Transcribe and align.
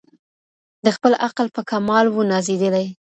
د 0.85 0.87
خپل 0.95 1.11
عقل 1.25 1.47
په 1.55 1.61
کمال 1.69 2.05
وو 2.09 2.21
نازېدلی 2.31 2.87